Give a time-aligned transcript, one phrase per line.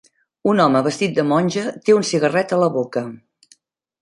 [0.53, 3.05] Un home vestit de monja té un cigarret a la boca.